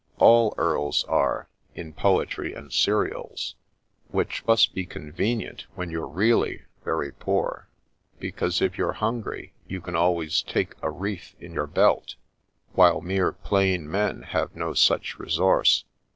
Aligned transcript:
All 0.17 0.55
earls 0.57 1.03
are, 1.03 1.47
in 1.75 1.93
poetry 1.93 2.55
and 2.55 2.73
serials, 2.73 3.53
which 4.07 4.43
must 4.47 4.73
be 4.73 4.83
convenient 4.83 5.67
when 5.75 5.91
you're 5.91 6.07
really 6.07 6.63
very 6.83 7.11
poor, 7.13 7.69
because 8.19 8.63
if 8.63 8.79
you're 8.79 8.93
hungry, 8.93 9.53
you 9.67 9.79
can 9.79 9.95
always 9.95 10.41
take 10.41 10.73
a 10.81 10.89
reef 10.89 11.35
in 11.39 11.53
your 11.53 11.67
belt, 11.67 12.15
while 12.73 13.01
mere 13.01 13.31
plain 13.31 13.87
men 13.91 14.23
have 14.23 14.55
no 14.55 14.73
such 14.73 15.19
resource. 15.19 15.85